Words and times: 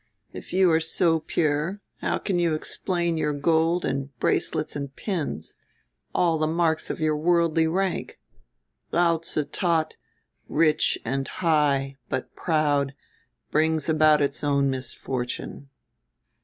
If 0.33 0.51
you 0.51 0.71
are 0.71 0.79
so 0.79 1.19
pure 1.19 1.79
how 1.97 2.17
can 2.17 2.39
you 2.39 2.55
explain 2.55 3.17
your 3.17 3.33
gold 3.33 3.85
and 3.85 4.09
bracelets 4.17 4.75
and 4.75 4.95
pins, 4.95 5.53
all 6.15 6.39
the 6.39 6.47
marks 6.47 6.89
of 6.89 6.99
your 6.99 7.15
worldly 7.15 7.67
rank? 7.67 8.19
Lao 8.91 9.17
tze 9.19 9.45
taught, 9.51 9.97
'Rich 10.49 10.97
and 11.05 11.27
high 11.27 11.97
but 12.09 12.35
proud 12.35 12.95
brings 13.51 13.87
about 13.87 14.23
its 14.23 14.43
own 14.43 14.71
misfortune.'" 14.71 15.69